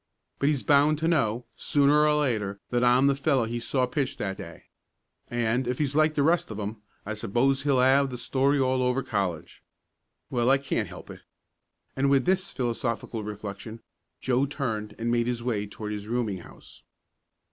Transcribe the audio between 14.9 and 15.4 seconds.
and made